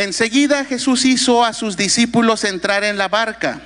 Enseguida 0.00 0.64
Jesús 0.64 1.04
hizo 1.04 1.44
a 1.44 1.52
sus 1.52 1.76
discípulos 1.76 2.44
entrar 2.44 2.84
en 2.84 2.96
la 2.96 3.08
barca 3.08 3.60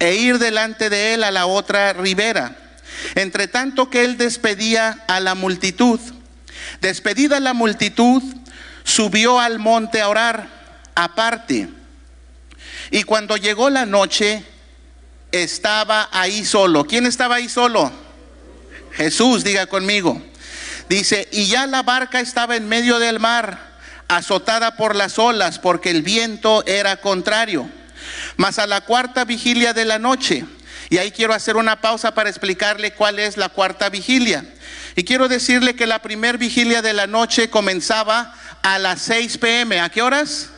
e 0.00 0.16
ir 0.16 0.40
delante 0.40 0.90
de 0.90 1.14
él 1.14 1.22
a 1.22 1.30
la 1.30 1.46
otra 1.46 1.92
ribera, 1.92 2.56
entre 3.14 3.46
tanto 3.46 3.88
que 3.88 4.02
él 4.02 4.16
despedía 4.16 5.04
a 5.06 5.20
la 5.20 5.36
multitud. 5.36 6.00
Despedida 6.80 7.38
la 7.38 7.54
multitud, 7.54 8.20
subió 8.82 9.38
al 9.38 9.60
monte 9.60 10.00
a 10.00 10.08
orar 10.08 10.48
aparte. 10.96 11.68
Y 12.90 13.04
cuando 13.04 13.36
llegó 13.36 13.70
la 13.70 13.86
noche, 13.86 14.42
estaba 15.30 16.08
ahí 16.10 16.44
solo. 16.44 16.84
¿Quién 16.84 17.06
estaba 17.06 17.36
ahí 17.36 17.48
solo? 17.48 17.92
Jesús, 18.90 19.44
diga 19.44 19.66
conmigo. 19.66 20.20
Dice, 20.88 21.28
y 21.30 21.46
ya 21.46 21.64
la 21.68 21.84
barca 21.84 22.18
estaba 22.18 22.56
en 22.56 22.68
medio 22.68 22.98
del 22.98 23.20
mar, 23.20 23.75
azotada 24.08 24.76
por 24.76 24.94
las 24.94 25.18
olas, 25.18 25.58
porque 25.58 25.90
el 25.90 26.02
viento 26.02 26.64
era 26.66 26.96
contrario. 26.96 27.68
Mas 28.36 28.58
a 28.58 28.66
la 28.66 28.82
cuarta 28.82 29.24
vigilia 29.24 29.72
de 29.72 29.84
la 29.84 29.98
noche, 29.98 30.44
y 30.88 30.98
ahí 30.98 31.10
quiero 31.10 31.34
hacer 31.34 31.56
una 31.56 31.80
pausa 31.80 32.14
para 32.14 32.30
explicarle 32.30 32.92
cuál 32.92 33.18
es 33.18 33.36
la 33.36 33.48
cuarta 33.48 33.88
vigilia. 33.88 34.44
Y 34.94 35.04
quiero 35.04 35.28
decirle 35.28 35.74
que 35.74 35.86
la 35.86 36.00
primer 36.00 36.38
vigilia 36.38 36.80
de 36.82 36.92
la 36.92 37.06
noche 37.06 37.50
comenzaba 37.50 38.34
a 38.62 38.78
las 38.78 39.02
6 39.02 39.38
pm. 39.38 39.80
¿A 39.80 39.88
qué 39.90 40.02
horas? 40.02 40.50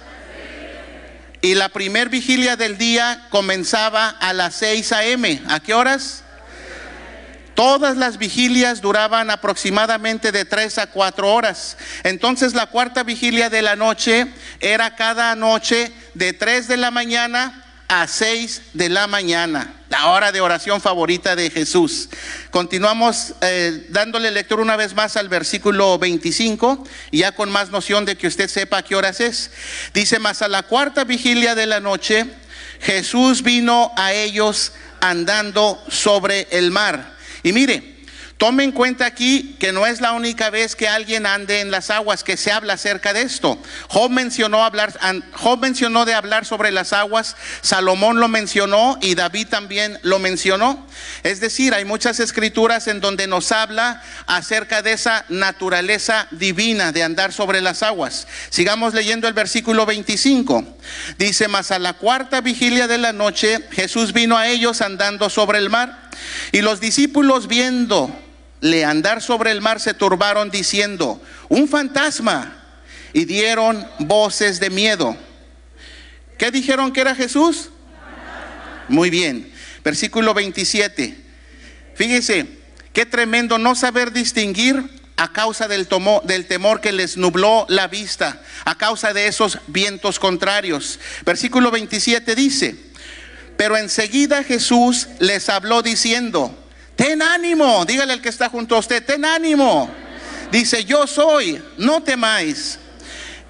Y 1.40 1.54
la 1.54 1.68
primer 1.68 2.09
vigilia 2.09 2.56
del 2.56 2.78
día 2.78 3.26
comenzaba 3.30 4.09
a 4.09 4.32
las 4.32 4.54
6 4.56 4.92
a.m. 4.92 5.42
¿A 5.48 5.60
qué 5.60 5.73
horas? 5.73 6.24
Todas 7.58 7.96
las 7.96 8.18
vigilias 8.18 8.80
duraban 8.80 9.32
aproximadamente 9.32 10.30
de 10.30 10.44
3 10.44 10.78
a 10.78 10.86
4 10.86 11.28
horas. 11.34 11.76
Entonces 12.04 12.54
la 12.54 12.66
cuarta 12.66 13.02
vigilia 13.02 13.50
de 13.50 13.62
la 13.62 13.74
noche 13.74 14.28
era 14.60 14.94
cada 14.94 15.34
noche 15.34 15.90
de 16.14 16.32
3 16.32 16.68
de 16.68 16.76
la 16.76 16.92
mañana 16.92 17.64
a 17.88 18.06
6 18.06 18.62
de 18.74 18.88
la 18.88 19.09
mañana, 19.09 19.74
la 19.88 20.06
hora 20.06 20.30
de 20.30 20.40
oración 20.40 20.80
favorita 20.80 21.34
de 21.34 21.50
Jesús. 21.50 22.10
Continuamos 22.52 23.34
eh, 23.40 23.88
dándole 23.88 24.30
lectura 24.30 24.62
una 24.62 24.76
vez 24.76 24.95
más 24.95 25.16
al 25.16 25.28
versículo 25.28 25.98
25 25.98 26.87
y 27.10 27.18
ya 27.18 27.32
con 27.32 27.50
más 27.50 27.70
noción 27.70 28.04
de 28.04 28.16
que 28.16 28.28
usted 28.28 28.48
sepa 28.48 28.84
qué 28.84 28.95
horas 28.95 29.18
es. 29.18 29.50
Dice, 29.93 30.20
más 30.20 30.43
a 30.43 30.48
la 30.48 30.62
cuarta 30.62 31.02
vigilia 31.02 31.56
de 31.56 31.66
la 31.66 31.80
noche, 31.80 32.24
Jesús 32.80 33.43
vino 33.43 33.90
a 33.96 34.12
ellos 34.12 34.74
andando 35.00 35.82
sobre 35.88 36.46
el 36.52 36.70
mar. 36.70 37.18
Y 37.49 37.52
mire, 37.54 37.99
Tome 38.38 38.63
en 38.63 38.71
cuenta 38.71 39.04
aquí 39.04 39.57
que 39.59 39.73
no 39.73 39.85
es 39.85 40.01
la 40.01 40.13
única 40.13 40.49
vez 40.49 40.77
que 40.77 40.87
alguien 40.87 41.27
ande 41.27 41.60
en 41.60 41.73
las 41.73 41.90
aguas 41.90 42.23
que 42.23 42.37
se 42.37 42.52
habla 42.52 42.74
acerca 42.74 43.13
de 43.13 43.23
esto. 43.23 43.60
Job 43.88 44.13
mencionó, 44.13 44.63
hablar, 44.63 44.96
Job 45.32 45.59
mencionó 45.59 46.05
de 46.05 46.15
hablar 46.15 46.45
sobre 46.45 46.71
las 46.71 46.93
aguas, 46.93 47.35
Salomón 47.63 48.21
lo 48.21 48.29
mencionó 48.29 48.96
y 49.02 49.16
David 49.16 49.49
también 49.49 49.99
lo 50.05 50.21
mencionó. 50.21 50.87
Es 51.24 51.40
decir, 51.40 51.74
hay 51.74 51.85
muchas 51.85 52.21
escrituras 52.21 52.87
en 52.87 53.01
donde 53.01 53.27
nos 53.27 53.51
habla 53.51 54.05
acerca 54.27 54.83
de 54.83 54.93
esa 54.93 55.24
naturaleza 55.29 56.29
divina 56.30 56.93
de 56.93 57.02
andar 57.02 57.33
sobre 57.33 57.60
las 57.60 57.83
aguas. 57.83 58.29
Sigamos 58.51 58.95
leyendo 58.95 59.27
el 59.27 59.35
versículo 59.35 59.85
25. 59.85 60.65
Dice, 61.18 61.49
mas 61.49 61.73
a 61.73 61.80
la 61.80 61.95
cuarta 61.95 62.40
vigilia 62.40 62.87
de 62.87 62.99
la 62.99 63.12
noche 63.12 63.66
Jesús 63.73 64.12
vino 64.12 64.38
a 64.38 64.47
ellos 64.47 64.81
andando 64.81 65.28
sobre 65.28 65.59
el 65.59 65.71
mar 65.71 66.07
y 66.53 66.61
los 66.62 66.81
discípulos 66.81 67.49
viendo 67.49 68.11
le 68.61 68.84
andar 68.84 69.22
sobre 69.22 69.50
el 69.50 69.61
mar 69.61 69.81
se 69.81 69.94
turbaron 69.94 70.50
diciendo, 70.50 71.21
un 71.49 71.69
fantasma, 71.69 72.59
y 73.12 73.25
dieron 73.25 73.87
voces 73.99 74.61
de 74.61 74.71
miedo. 74.71 75.16
¿Qué 76.37 76.50
dijeron 76.50 76.93
que 76.93 77.00
era 77.00 77.15
Jesús? 77.15 77.71
Muy 78.89 79.11
bien. 79.11 79.53
Versículo 79.84 80.34
27. 80.34 81.16
Fíjese, 81.94 82.47
qué 82.93 83.07
tremendo 83.07 83.59
no 83.59 83.75
saber 83.75 84.12
distinguir 84.12 84.99
a 85.17 85.33
causa 85.33 85.67
del, 85.67 85.89
del, 86.25 86.47
temor 86.47 86.81
que 86.81 86.93
les 86.93 87.17
nubló 87.17 87.67
la 87.69 87.89
vista, 87.89 88.41
a 88.65 88.77
causa 88.77 89.12
de 89.12 89.27
esos 89.27 89.59
vientos 89.67 90.21
contrarios. 90.21 91.01
Versículo 91.25 91.73
27 91.73 92.37
dice, 92.37 92.77
pero 93.59 93.77
enseguida 93.77 94.45
Jesús 94.45 95.09
les 95.19 95.49
habló 95.49 95.83
diciendo, 95.83 96.57
ten 96.95 97.21
ánimo, 97.21 97.85
dígale 97.85 98.13
al 98.13 98.23
que 98.23 98.29
está 98.29 98.49
junto 98.49 98.77
a 98.77 98.79
usted, 98.79 99.05
ten 99.05 99.25
ánimo. 99.25 99.91
Dice, 100.53 100.85
yo 100.85 101.09
soy, 101.09 101.61
no 101.77 102.01
temáis. 102.05 102.79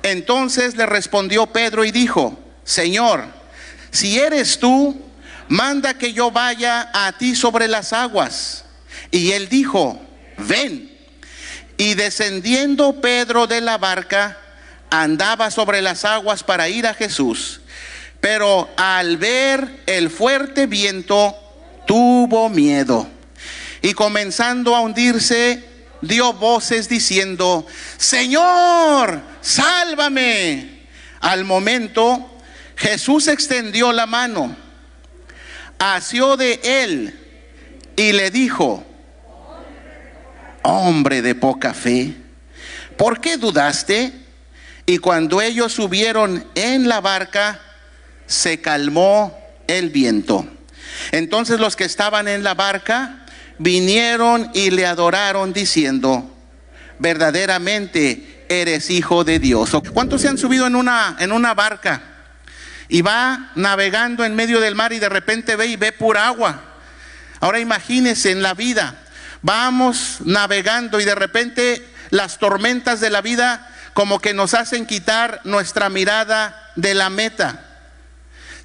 Entonces 0.03 0.77
le 0.77 0.87
respondió 0.87 1.47
Pedro 1.49 1.85
y 1.85 1.91
dijo, 1.91 2.43
Señor, 2.65 3.27
si 3.91 4.19
eres 4.19 4.59
tú, 4.59 4.99
manda 5.49 5.93
que 5.93 6.15
yo 6.15 6.31
vaya 6.31 6.91
a 6.95 7.13
ti 7.13 7.37
sobre 7.37 7.69
las 7.69 7.93
aguas. 7.93 8.65
Y 9.11 9.33
él 9.33 9.51
dijo, 9.51 10.01
ven. 10.39 10.91
Y 11.77 11.93
descendiendo 11.93 13.03
Pedro 13.03 13.47
de 13.47 13.61
la 13.61 13.77
barca, 13.77 14.39
andaba 14.89 15.51
sobre 15.51 15.83
las 15.83 16.07
aguas 16.07 16.43
para 16.43 16.71
ir 16.71 16.87
a 16.87 16.95
Jesús. 16.95 17.61
Pero 18.21 18.69
al 18.77 19.17
ver 19.17 19.83
el 19.87 20.11
fuerte 20.11 20.67
viento, 20.67 21.37
tuvo 21.87 22.49
miedo 22.49 23.09
y 23.81 23.95
comenzando 23.95 24.75
a 24.75 24.81
hundirse, 24.81 25.65
dio 26.03 26.33
voces 26.33 26.89
diciendo, 26.89 27.67
Señor, 27.97 29.21
sálvame. 29.41 30.78
Al 31.21 31.45
momento, 31.45 32.39
Jesús 32.77 33.27
extendió 33.27 33.93
la 33.93 34.07
mano, 34.07 34.57
asió 35.78 36.37
de 36.37 36.61
él 36.62 37.19
y 37.97 38.12
le 38.12 38.31
dijo, 38.31 38.84
hombre 40.62 41.23
de 41.23 41.34
poca 41.34 41.75
fe, 41.75 42.15
¿por 42.97 43.21
qué 43.21 43.37
dudaste? 43.37 44.12
Y 44.87 44.99
cuando 44.99 45.41
ellos 45.41 45.73
subieron 45.73 46.47
en 46.55 46.89
la 46.89 47.01
barca, 47.01 47.61
se 48.28 48.61
calmó 48.61 49.37
el 49.66 49.91
viento. 49.91 50.47
Entonces 51.11 51.59
los 51.59 51.75
que 51.75 51.84
estaban 51.84 52.28
en 52.28 52.44
la 52.44 52.55
barca 52.55 53.27
vinieron 53.59 54.50
y 54.55 54.71
le 54.71 54.87
adoraron 54.87 55.53
diciendo, 55.53 56.31
verdaderamente 57.00 58.47
eres 58.49 58.91
hijo 58.91 59.25
de 59.25 59.39
Dios. 59.41 59.71
¿Cuántos 59.93 60.22
se 60.22 60.28
han 60.28 60.39
subido 60.39 60.66
en 60.66 60.77
una, 60.77 61.16
en 61.19 61.33
una 61.33 61.55
barca 61.55 62.03
y 62.89 63.03
va 63.03 63.50
navegando 63.55 64.25
en 64.25 64.37
medio 64.37 64.60
del 64.60 64.75
mar 64.75 64.93
y 64.93 64.99
de 64.99 65.09
repente 65.09 65.56
ve 65.56 65.66
y 65.66 65.77
ve 65.77 65.93
pura 65.93 66.28
agua? 66.28 66.62
Ahora 67.41 67.60
imagínense 67.60 68.31
en 68.31 68.43
la 68.43 68.55
vida, 68.55 68.97
vamos 69.43 70.19
navegando 70.25 71.00
y 71.00 71.05
de 71.05 71.15
repente 71.15 71.87
las 72.10 72.39
tormentas 72.39 73.00
de 73.00 73.10
la 73.10 73.21
vida 73.21 73.71
como 73.95 74.21
que 74.21 74.34
nos 74.34 74.55
hacen 74.55 74.87
quitar 74.87 75.41
nuestra 75.45 75.89
mirada 75.89 76.71
de 76.77 76.95
la 76.95 77.10
meta. 77.10 77.68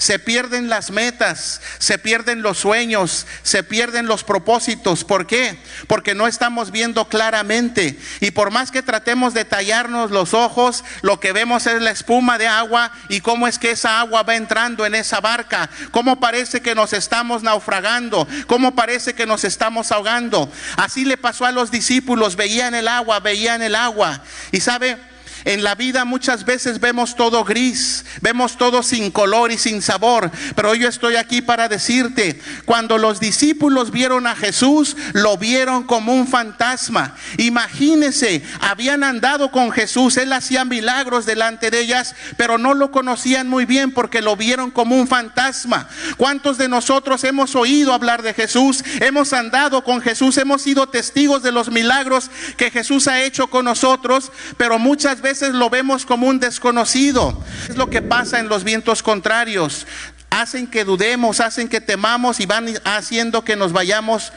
Se 0.04 0.20
pierden 0.20 0.68
las 0.68 0.92
metas, 0.92 1.62
se 1.78 1.98
pierden 1.98 2.42
los 2.42 2.58
sueños, 2.58 3.26
se 3.42 3.64
pierden 3.64 4.06
los 4.06 4.26
propósitos. 4.26 5.06
¿Por 5.06 5.26
qué? 5.28 5.58
Porque 5.88 6.14
no 6.14 6.28
estamos 6.28 6.72
viendo 6.72 7.08
claramente. 7.08 7.98
Y 8.20 8.32
por 8.32 8.52
más 8.52 8.70
que 8.70 8.82
tratemos 8.82 9.34
de 9.34 9.46
tallarnos 9.46 10.12
los 10.12 10.34
ojos, 10.34 10.84
lo 11.04 11.22
que 11.22 11.32
vemos 11.32 11.68
es 11.68 11.82
la 11.82 11.92
espuma 11.92 12.38
de 12.38 12.48
agua 12.48 12.92
y 13.08 13.22
cómo 13.22 13.48
es 13.48 13.58
que 13.58 13.72
esa 13.72 14.02
agua 14.02 14.24
va 14.24 14.36
entrando 14.36 14.86
en 14.86 14.94
esa 14.94 15.22
barca. 15.22 15.70
Cómo 15.92 16.20
parece 16.20 16.62
que 16.62 16.76
nos 16.76 16.92
estamos 16.92 17.42
naufragando. 17.42 18.28
Cómo 18.48 18.76
parece 18.76 19.16
que 19.16 19.26
nos 19.26 19.46
estamos 19.46 19.94
ahogando. 19.94 20.52
Así 20.76 21.06
le 21.06 21.16
pasó 21.16 21.46
a 21.46 21.54
los 21.54 21.72
discípulos. 21.72 22.36
Veían 22.36 22.76
el 22.76 22.90
agua, 22.90 23.22
veían 23.22 23.62
el 23.62 23.74
agua. 23.74 24.22
Y 24.52 24.60
sabe, 24.60 24.98
en 25.46 25.64
la 25.64 25.76
vida 25.76 26.06
muchas 26.06 26.46
veces 26.46 26.80
vemos 26.80 27.16
todo 27.16 27.44
gris, 27.44 28.06
vemos 28.22 28.58
todo 28.58 28.84
sin 28.84 29.12
color 29.12 29.52
y 29.52 29.58
sin 29.58 29.82
sabor, 29.82 30.32
pero 30.56 30.74
yo 30.76 30.88
estoy 30.88 31.16
aquí 31.16 31.42
para 31.42 31.68
decirte, 31.68 32.40
cuando 32.66 32.98
los 32.98 33.20
discípulos 33.20 33.92
vieron 33.92 34.28
a 34.28 34.36
Jesús, 34.36 34.96
lo 35.14 35.38
vieron 35.38 35.84
como 35.84 36.14
un 36.14 36.28
fantasma. 36.28 37.16
Imagínense, 37.38 38.44
habían 38.62 39.04
andado 39.04 39.52
con 39.52 39.72
Jesús, 39.72 40.18
él 40.18 40.32
hacía 40.32 40.66
milagros 40.66 41.26
delante 41.26 41.72
de 41.72 41.82
ellas, 41.82 42.16
pero 42.38 42.58
no 42.58 42.74
lo 42.74 42.92
conocían 42.92 43.50
muy 43.50 43.66
bien 43.66 43.92
porque 43.92 44.22
lo 44.22 44.36
vieron 44.36 44.72
como 44.72 44.96
un 44.96 45.08
fantasma. 45.08 45.90
¿Cuántos 46.18 46.58
de 46.58 46.70
nosotros 46.70 47.24
hemos 47.24 47.56
oído 47.56 47.94
hablar 47.94 48.22
de 48.22 48.34
Jesús? 48.34 48.84
Hemos 49.02 49.34
andado 49.34 49.84
con 49.84 50.02
Jesús, 50.02 50.38
hemos 50.38 50.62
sido 50.62 50.88
testigos 50.88 51.44
de 51.44 51.52
los 51.52 51.70
milagros 51.70 52.30
que 52.58 52.72
Jesús 52.72 53.08
ha 53.08 53.24
hecho 53.24 53.48
con 53.48 53.66
nosotros, 53.66 54.32
pero 54.58 54.80
muchas 54.80 55.22
veces 55.22 55.33
lo 55.42 55.70
vemos 55.70 56.06
como 56.06 56.28
un 56.28 56.40
desconocido. 56.40 57.42
Es 57.70 57.76
lo 57.76 57.90
que 57.90 58.02
pasa 58.02 58.40
en 58.40 58.50
los 58.50 58.64
vientos 58.64 59.04
contrarios. 59.04 59.88
Hacen 60.30 60.68
que 60.68 60.84
dudemos, 60.84 61.40
hacen 61.40 61.68
que 61.68 61.82
temamos 61.82 62.40
y 62.40 62.46
van 62.46 62.68
haciendo 62.84 63.44
que 63.44 63.56
nos 63.56 63.72
vayamos 63.72 64.34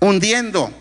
hundiendo. 0.00 0.72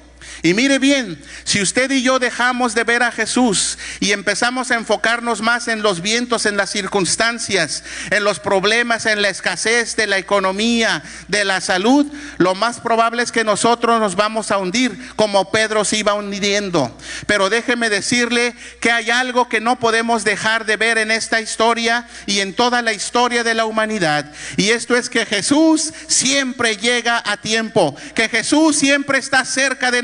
Y 0.42 0.54
mire 0.54 0.80
bien, 0.80 1.22
si 1.44 1.62
usted 1.62 1.92
y 1.92 2.02
yo 2.02 2.20
dejamos 2.20 2.76
de 2.76 2.84
ver 2.84 3.04
a 3.04 3.12
Jesús 3.12 3.78
y 4.00 4.12
empezamos 4.12 4.72
a 4.72 4.76
enfocarnos 4.76 5.42
más 5.42 5.68
en 5.68 5.82
los 5.82 6.02
vientos, 6.02 6.46
en 6.46 6.58
las 6.58 6.70
circunstancias, 6.70 7.84
en 8.10 8.24
los 8.24 8.40
problemas, 8.40 9.06
en 9.06 9.22
la 9.22 9.30
escasez 9.30 9.96
de 9.96 10.08
la 10.08 10.18
economía, 10.18 11.04
de 11.28 11.46
la 11.46 11.62
salud, 11.62 12.06
lo 12.38 12.56
más 12.56 12.80
probable 12.80 13.24
es 13.24 13.32
que 13.32 13.44
nosotros 13.44 14.00
nos 14.00 14.16
vamos 14.16 14.52
a 14.52 14.58
hundir 14.58 14.98
como 15.16 15.52
Pedro 15.52 15.86
se 15.86 15.98
iba 15.98 16.14
hundiendo. 16.14 16.96
Pero 17.28 17.50
déjeme 17.50 17.90
decirle 17.90 18.56
que 18.80 18.92
hay 18.92 19.10
algo 19.10 19.50
que 19.50 19.62
no 19.62 19.80
podemos 19.80 20.24
dejar 20.24 20.66
de 20.66 20.78
ver 20.78 20.98
en 20.98 21.12
esta 21.12 21.42
historia 21.42 22.08
y 22.26 22.40
en 22.40 22.54
toda 22.54 22.82
la 22.82 22.94
historia 22.94 23.44
de 23.44 23.54
la 23.54 23.66
humanidad. 23.66 24.32
Y 24.58 24.70
esto 24.70 24.96
es 24.96 25.10
que 25.10 25.26
Jesús 25.26 25.94
siempre 26.08 26.78
llega 26.78 27.22
a 27.26 27.38
tiempo, 27.38 27.96
que 28.16 28.30
Jesús 28.30 28.78
siempre 28.78 29.18
está 29.18 29.46
cerca 29.46 29.92
de 29.92 30.02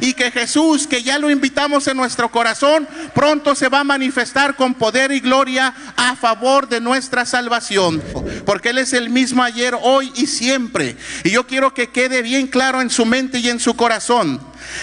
y 0.00 0.14
que 0.14 0.30
Jesús, 0.30 0.86
que 0.86 1.02
ya 1.02 1.18
lo 1.18 1.30
invitamos 1.30 1.86
en 1.86 1.96
nuestro 1.96 2.30
corazón, 2.30 2.88
pronto 3.14 3.54
se 3.54 3.68
va 3.68 3.80
a 3.80 3.84
manifestar 3.84 4.56
con 4.56 4.74
poder 4.74 5.12
y 5.12 5.20
gloria 5.20 5.74
a 5.96 6.16
favor 6.16 6.68
de 6.68 6.80
nuestra 6.80 7.24
salvación, 7.24 8.02
porque 8.44 8.70
Él 8.70 8.78
es 8.78 8.92
el 8.92 9.10
mismo 9.10 9.42
ayer, 9.42 9.76
hoy 9.80 10.12
y 10.14 10.26
siempre. 10.26 10.96
Y 11.24 11.30
yo 11.30 11.46
quiero 11.46 11.74
que 11.74 11.90
quede 11.90 12.22
bien 12.22 12.46
claro 12.46 12.80
en 12.80 12.90
su 12.90 13.04
mente 13.04 13.38
y 13.38 13.48
en 13.48 13.60
su 13.60 13.74
corazón. 13.76 14.40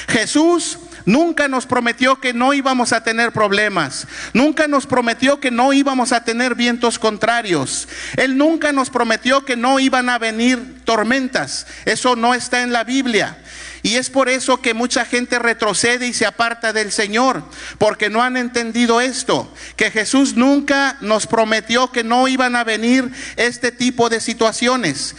Jesús 0.08 0.80
Nunca 1.10 1.48
nos 1.48 1.66
prometió 1.66 2.20
que 2.20 2.36
no 2.36 2.54
íbamos 2.54 2.94
a 2.94 3.04
tener 3.04 3.32
problemas. 3.32 4.08
Nunca 4.32 4.68
nos 4.68 4.86
prometió 4.86 5.40
que 5.40 5.50
no 5.50 5.74
íbamos 5.74 6.12
a 6.12 6.24
tener 6.24 6.54
vientos 6.54 7.00
contrarios. 7.00 7.88
Él 8.16 8.38
nunca 8.38 8.72
nos 8.72 8.92
prometió 8.92 9.44
que 9.44 9.56
no 9.56 9.80
iban 9.80 10.08
a 10.08 10.20
venir 10.20 10.84
tormentas. 10.86 11.66
Eso 11.86 12.16
no 12.16 12.36
está 12.36 12.62
en 12.62 12.72
la 12.72 12.84
Biblia. 12.84 13.40
Y 13.82 13.96
es 13.96 14.12
por 14.12 14.30
eso 14.30 14.62
que 14.62 14.76
mucha 14.76 15.04
gente 15.04 15.40
retrocede 15.40 16.06
y 16.06 16.14
se 16.14 16.28
aparta 16.28 16.74
del 16.74 16.92
Señor, 16.92 17.42
porque 17.80 18.12
no 18.12 18.22
han 18.22 18.38
entendido 18.38 19.02
esto, 19.02 19.52
que 19.78 19.90
Jesús 19.90 20.36
nunca 20.36 20.98
nos 21.02 21.26
prometió 21.26 21.92
que 21.92 22.04
no 22.04 22.28
iban 22.28 22.56
a 22.56 22.64
venir 22.64 23.12
este 23.36 23.72
tipo 23.72 24.10
de 24.10 24.22
situaciones. 24.22 25.16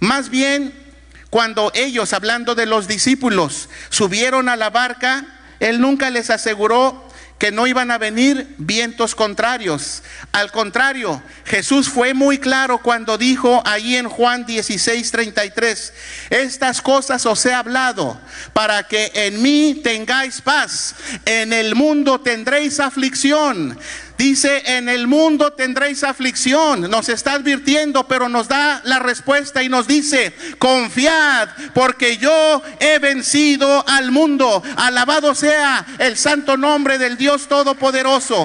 Más 0.00 0.30
bien, 0.30 0.85
cuando 1.30 1.72
ellos, 1.74 2.12
hablando 2.12 2.54
de 2.54 2.66
los 2.66 2.88
discípulos, 2.88 3.68
subieron 3.90 4.48
a 4.48 4.56
la 4.56 4.70
barca, 4.70 5.26
Él 5.60 5.80
nunca 5.80 6.10
les 6.10 6.30
aseguró 6.30 7.06
que 7.38 7.52
no 7.52 7.66
iban 7.66 7.90
a 7.90 7.98
venir 7.98 8.54
vientos 8.56 9.14
contrarios. 9.14 10.02
Al 10.32 10.50
contrario, 10.50 11.22
Jesús 11.44 11.88
fue 11.88 12.14
muy 12.14 12.38
claro 12.38 12.78
cuando 12.78 13.18
dijo 13.18 13.62
ahí 13.66 13.96
en 13.96 14.08
Juan 14.08 14.46
16, 14.46 15.10
33, 15.10 15.92
estas 16.30 16.80
cosas 16.80 17.26
os 17.26 17.44
he 17.44 17.52
hablado 17.52 18.18
para 18.54 18.84
que 18.84 19.10
en 19.14 19.42
mí 19.42 19.80
tengáis 19.84 20.40
paz. 20.40 20.94
En 21.26 21.52
el 21.52 21.74
mundo 21.74 22.20
tendréis 22.20 22.80
aflicción. 22.80 23.78
Dice, 24.18 24.62
en 24.76 24.88
el 24.88 25.06
mundo 25.06 25.52
tendréis 25.52 26.02
aflicción. 26.04 26.90
Nos 26.90 27.08
está 27.08 27.34
advirtiendo, 27.34 28.08
pero 28.08 28.28
nos 28.28 28.48
da 28.48 28.80
la 28.84 28.98
respuesta 28.98 29.62
y 29.62 29.68
nos 29.68 29.86
dice, 29.86 30.34
confiad, 30.58 31.48
porque 31.74 32.16
yo 32.16 32.62
he 32.80 32.98
vencido 32.98 33.84
al 33.86 34.10
mundo. 34.10 34.62
Alabado 34.76 35.34
sea 35.34 35.86
el 35.98 36.16
santo 36.16 36.56
nombre 36.56 36.98
del 36.98 37.16
Dios 37.16 37.46
Todopoderoso. 37.48 38.44